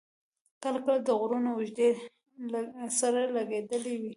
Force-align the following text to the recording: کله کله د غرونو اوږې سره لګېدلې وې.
کله 0.63 0.79
کله 0.85 0.97
د 1.07 1.09
غرونو 1.19 1.49
اوږې 1.55 1.89
سره 2.99 3.21
لګېدلې 3.35 3.93
وې. 4.01 4.09